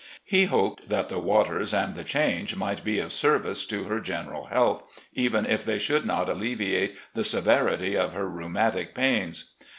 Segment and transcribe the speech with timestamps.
[0.25, 4.45] He hoped that the waters and the change might be of service to her general
[4.45, 4.81] health,
[5.13, 9.53] even if they should not alleviate the severity of her rheumatic pains.